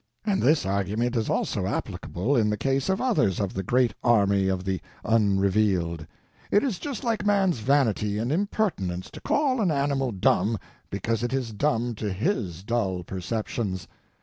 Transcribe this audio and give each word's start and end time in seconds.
And 0.25 0.41
this 0.41 0.65
argument 0.65 1.15
is 1.15 1.29
also 1.29 1.67
applicable 1.67 2.35
in 2.35 2.49
the 2.49 2.57
case 2.57 2.89
of 2.89 2.99
others 2.99 3.39
of 3.39 3.53
the 3.53 3.61
great 3.61 3.93
army 4.03 4.47
of 4.47 4.63
the 4.63 4.81
Unrevealed. 5.05 6.07
It 6.49 6.63
is 6.63 6.79
just 6.79 7.03
like 7.03 7.23
man's 7.23 7.59
vanity 7.59 8.17
and 8.17 8.31
impertinence 8.31 9.11
to 9.11 9.21
call 9.21 9.61
an 9.61 9.69
animal 9.69 10.11
dumb 10.11 10.57
because 10.89 11.21
it 11.21 11.33
is 11.33 11.51
dumb 11.53 11.93
to 11.97 12.11
his 12.11 12.63
dull 12.63 13.03
perceptions. 13.03 13.87